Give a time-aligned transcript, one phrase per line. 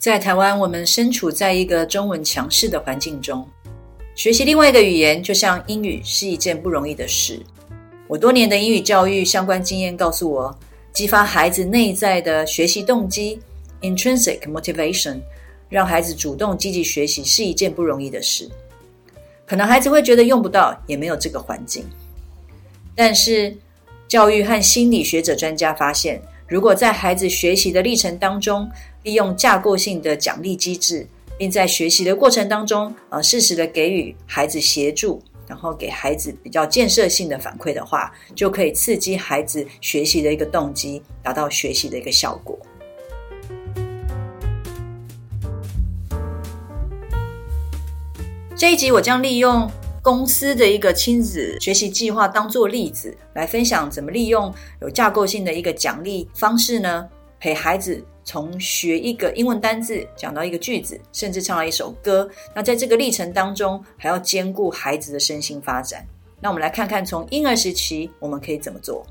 [0.00, 3.46] 在台湾，我们身处在一个中文强势的环境中，
[4.14, 7.38] 学习另外一个语言，就像英语，是一件不容易的事。
[8.08, 10.58] 我多年的英语教育相关经验告诉我，
[10.90, 13.40] 激发孩子内在的学习动机
[13.82, 15.20] （intrinsic motivation），
[15.68, 18.48] 让孩子主动积极学习，是一件不容易的事。
[19.44, 21.84] 可能孩子会觉得用不到，也没有这个环境。
[22.94, 23.54] 但是，
[24.08, 28.66] 教育和心理学者专家发现，如果在孩子学习的历程当中，
[29.02, 31.06] 利用架构性的奖励机制，
[31.38, 42.58] 并在学习的过程当中，呃，适时的给予孩子协助，然后给孩子比较建设性的反馈的话，就可以刺激孩子学习的一个动机，达到学习的一个效果。
[48.56, 49.70] 这一集我将利用。
[50.02, 57.06] 公司的一个亲子学习计划当做例子来分享，怎么利用有架构性的一个奖励方式呢？
[57.40, 62.28] 陪孩子从学一个英文单字讲到一个句子，甚至唱了一首歌。
[62.54, 66.06] 那在这个历程当中，还要兼顾孩子的身心发展。
[66.38, 69.04] 那我们来看看，从婴儿时期我们可以怎么做？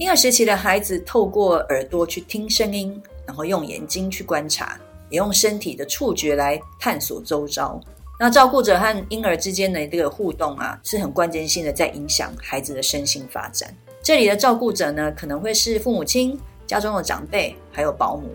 [0.00, 4.76] 婴儿时期的孩子透过耳朵去听声音，然后用眼睛去观察，
[5.08, 7.80] 也用身体的触觉来探索周遭。
[8.18, 13.72] 那照顾者和婴儿之间的这个互动啊，是很关键性的，在影响孩子的身心发展。
[14.04, 18.28] 这里的照顾者呢，可能会是父母亲、家中的长辈，还有保姆。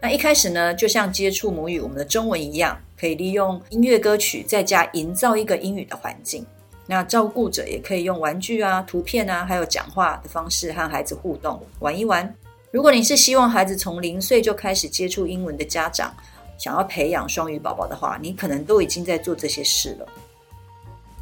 [0.00, 6.46] 那一开始呢，就像接触母语我们的中文一样，可以利用音乐歌曲，在家营造一个英语的环境。
[6.86, 12.32] 那照顾者也可以用玩具啊、图片啊，还有讲话的方式和孩子互动玩一玩。
[12.70, 16.14] 如果你是希望孩子从零岁就开始接触英文的家长，
[16.56, 20.06] 想要培养双语宝宝的话，你可能都已经在做这些事了。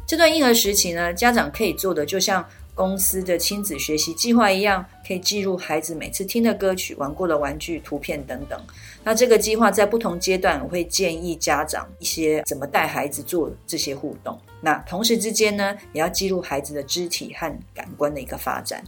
[0.05, 8.61] 这段婴儿时期呢，家长可以做的就像公司的亲子学习计划一样，可以记录孩子每次听的歌曲、玩过的玩具、图片等等。
[9.03, 14.37] 那这个计划在不同阶段，我会建议家长一些怎么带孩子做这些互动。
[14.61, 18.83] 那同时之间呢，也要记录孩子的肢体和感官的一个发展。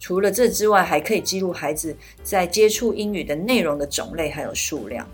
[0.00, 5.06] 除了这之外，还可以记录孩子在接触英语的内容的种类还有数量。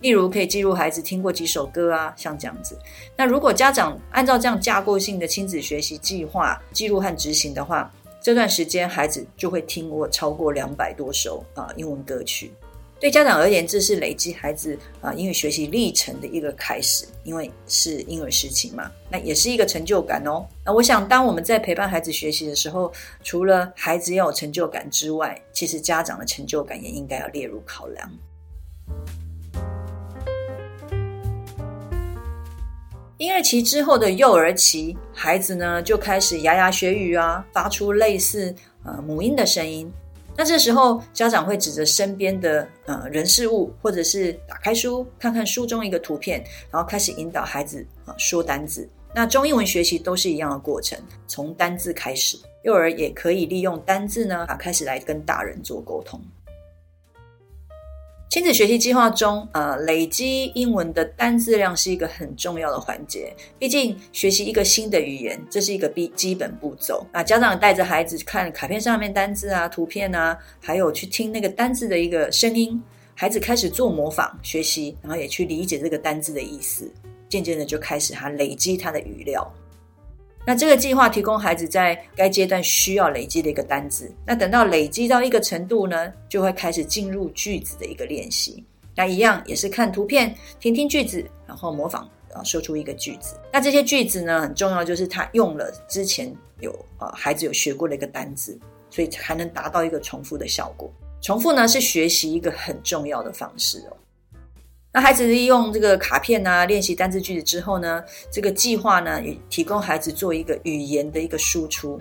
[0.00, 2.78] 例如，可以记录孩子听过几首歌啊，像这样子。
[3.16, 7.90] 那如果家长按照这样架构性的亲子学习计划记录和执行的话，
[8.20, 12.52] 这段时间孩子就会听过超过两百多首啊英文歌曲。
[13.00, 20.46] 对家长而言，这是累积孩子啊英语学习历程的一个开始，因为是婴儿时期嘛，那也是一个成就感哦。
[20.64, 22.90] 那我想，当我们在陪伴孩子学习的时候，
[23.22, 28.10] 除了孩子要有成就感之外，其实家长的成就感也应该要列入考量。
[33.24, 38.54] 婴儿期之后的幼儿期，孩子呢就开始牙牙学语啊，发出类似
[38.84, 39.90] 呃母音的声音。
[40.36, 48.86] 那这时候家长会指着身边的呃人事物，或者是打开书看看书中一个图片，然后开始引导孩子啊说单字。
[49.14, 56.20] 那中英文学习都是一样的过程，从单字开始，幼儿也可以利用单字呢啊开始来跟大人做沟通。
[58.34, 63.32] 亲子学习计划中，呃，累积英文的单字量是一个很重要的环节。
[63.60, 67.06] 毕竟，学习一个新的语言，这是一个必基本步骤。
[67.12, 72.82] 那家长带着孩子看卡片上面单字啊、图片啊，还有去听那个单字的一个声音，
[73.14, 76.92] 孩子开始做模仿学习，然后也去理解这个单字的意思，
[77.28, 79.48] 渐渐的就开始他累积他的语料。
[80.46, 84.12] 那这个计划提供孩子在该阶段需要累积的一个单字。
[84.26, 88.62] 那等到累积到一个程度呢，就会开始进入句子的一个练习。
[88.94, 93.34] 那一样也是看图片，听听句子，然后模仿，啊说出一个句子。
[93.52, 96.30] 那这些句子呢，很重要，就是他用了之前
[96.60, 98.58] 有啊孩子有学过的一个单字，
[98.90, 100.92] 所以才能达到一个重复的效果。
[101.22, 103.96] 重复呢是学习一个很重要的方式哦。
[104.96, 108.00] 那孩子利用这个卡片啊，练习单字句子之后呢，
[108.30, 112.00] 这个计划呢也提供孩子做一个语言的一个输出，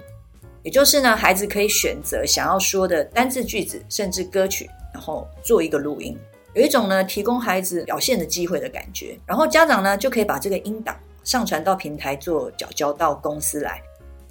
[0.61, 6.15] 也就是呢，孩子可以选择想要说的单字句子，甚至歌曲，然后做一个录音，
[6.53, 9.17] 有一种呢提供孩子表现的机会的感觉。
[9.25, 13.81] 然后家长呢就可以把这个音档上传到平台做缴交到公司来。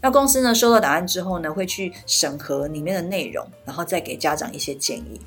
[0.01, 5.21] 那公司呢，收到档案之后呢，会去审核里面的内容，然后再给家长一些建议。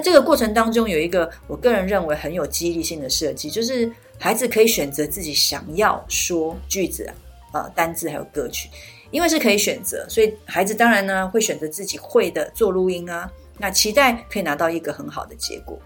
[0.00, 7.04] 这个过程当中有一个我个人认为很有激励性的设计，就是孩子可以选择自己想要说句子
[7.52, 8.68] 啊、呃、单字还有歌曲，
[9.10, 13.30] 因为是可以选择，所以孩子当然呢会选择自己会的做录音啊。
[13.58, 15.78] 那期待可以拿到一个很好的结果。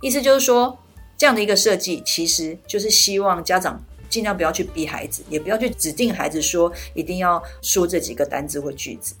[0.00, 0.78] 意思就是说，
[1.16, 3.84] 这样的一个设计其实就是希望家长。
[4.10, 9.14] 尽量不要去逼孩子，也不要去指定孩子说一定要说这几个单字或句子，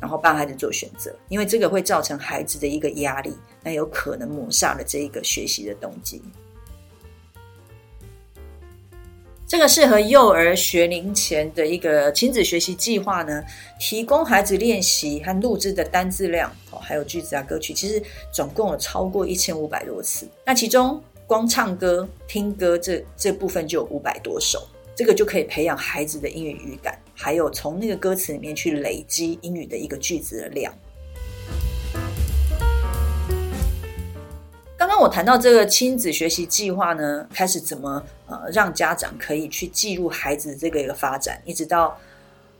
[0.00, 6.22] 然后帮孩子做选择，因为这个会造成孩子的一个压力，那有可能抹杀了这一个学习的动机。
[9.46, 13.42] 这个适合幼儿学龄前的一个亲子学习计划呢，
[13.80, 20.28] 提供孩子练习和录制的单字量哦，还有句子啊、歌曲，其实总共有超过一千五百多次。
[20.44, 30.72] 那其中，光唱歌、听歌这这部分就有五百多首，这个就可以培养孩子的英语语感，还有从那个歌词里面去累积英语的一个句子的量。
[34.76, 41.98] 刚刚我谈到这个亲子学习计划呢，开始怎么呃让家长可以去记录孩子这个一个发展，一直到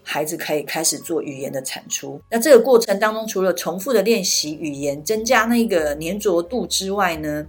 [0.02, 2.20] 孩子可以开始做语言的产出。
[2.28, 7.46] 那这个过程当中，除了重复的练习语言，增加那个粘着度之外呢，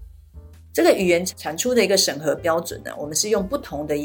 [0.72, 3.98] 这个语言产出的一个审核标准呢，我们是用不同的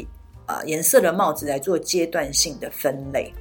[0.45, 3.33] 啊颜色的帽子来做阶段性的分类，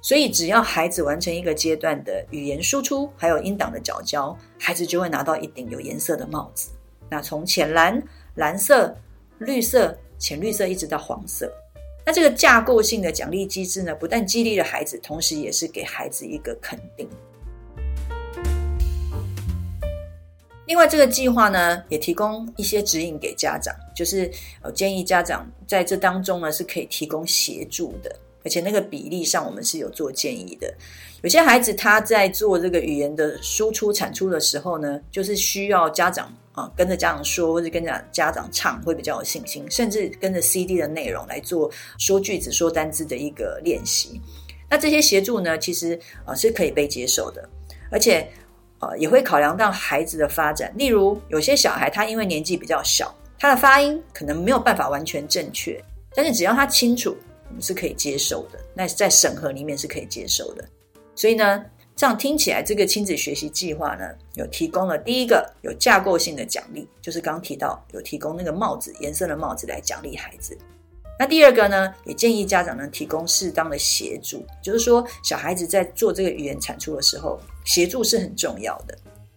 [0.00, 6.70] 所以只要孩子完成一个阶段的语言输出，还有音档的角交，孩子就会拿到一顶有颜色的帽子。
[7.10, 8.02] 那从浅蓝、
[8.34, 8.96] 蓝色、
[9.38, 11.52] 绿色、浅绿色一直到黄色，
[12.04, 17.08] 那这个架构性的奖励机制呢，不但激励了孩子，同时也是给孩子一个肯定。
[20.68, 24.30] 另外，这个计划呢，也提供一些指引给家长，就是
[24.60, 30.72] 呃建议家长在这当中呢是可以提供协助的，而且那个比例上我们是有做建议的。
[31.22, 44.20] 有些孩子他在做这个语言的输出产出的时候呢，就是需要家长啊跟着家长说，或者跟着家长唱，会比较有信心，甚至跟着 CD 的内容来做说句子、说单字的一个练习。
[44.68, 47.48] 那这些协助呢，其实啊是可以被接受的，
[47.90, 48.30] 而且。
[48.80, 50.72] 呃，也会考量到孩子的发展。
[50.76, 55.82] 例如，有些小孩他因为年纪比较小，他的发音可能没有办法完全正确，
[56.14, 57.16] 但是只要他清楚，
[57.48, 58.58] 我们是可以接受的。
[58.74, 60.64] 那在审核里面是可以接受的。
[61.14, 61.64] 所以呢，
[61.96, 64.04] 这样听起来，这个亲子学习计划呢，
[64.34, 70.56] 有提供了第一个有架构性的奖励，就是刚刚提到有提供那个帽子，颜色的帽子来奖励孩子。
[71.18, 78.96] 那第二个呢，也建议家长呢提供适当的协助，就是说小孩子在做这个语言产出的时候，协助是很重要的。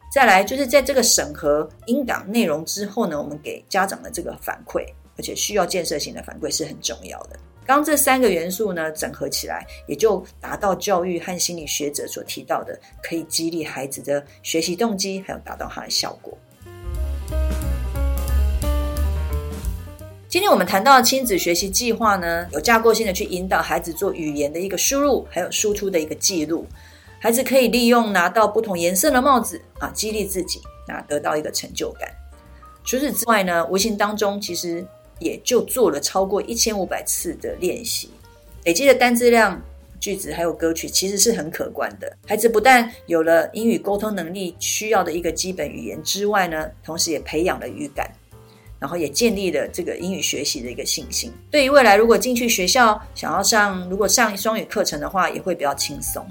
[0.10, 4.86] 再来就是在这个审核音档内容之后呢，我们给家长的这个反馈，
[5.18, 7.38] 而且需要建设性的反馈是很重要的。
[7.66, 16.38] 刚这三个元素呢整合起来，也就达到教育和心理学者所提到的，可以激励孩子的学习动机，还有达到它的效果。
[20.30, 26.66] 今天我们谈到的亲子学习计划呢，有架构性的去引导孩子做语言的一个输入，还有输出的一个记录。
[27.24, 32.10] 孩子可以利用拿到不同颜色的帽子啊，激励自己，那得到一个成就感。
[32.84, 34.84] 除此之外呢，无形当中其实
[35.20, 38.10] 也就做了超过一千五百次的练习，
[38.64, 39.62] 累积的单字量、
[40.00, 42.12] 句子还有歌曲，其实是很可观的。
[42.26, 48.10] 孩子不但有了英语沟通能力需要的一个基本语言之外呢，同时也培养了语感。
[48.80, 51.32] 然后也建立了这个英语学习的一个信心。
[51.52, 56.26] 对于未来如果进去学校想要上，如果上双语课程的话，也会比较轻松。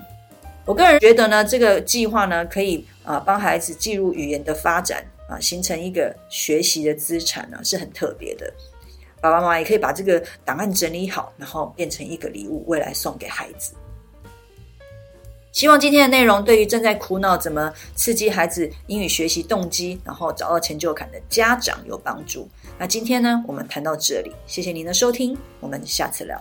[0.71, 8.49] 我个人觉得呢，这个计划呢，可以啊帮孩子记录语言的发展啊，形成一个学习的资产呢，是很特别的。
[9.21, 13.73] 爸爸妈妈也可以把这个档案整理好，然后变成一个礼物，未来送给孩子。
[15.51, 22.49] 希望今天的内容对于正在苦恼怎么刺激孩子英语学习动机，然后找到成就感的家长有帮助。
[22.79, 26.41] 那今天呢，我们谈到这里，谢谢您的收听，我们下次聊。